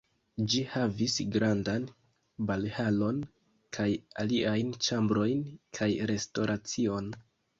Ĝi 0.51 0.61
havis 0.75 1.17
grandan 1.35 1.83
balhalon 2.51 3.19
kaj 3.79 3.87
aliajn 4.23 4.73
ĉambrojn 4.87 5.43
kaj 5.79 5.91
restoracion. 6.13 7.13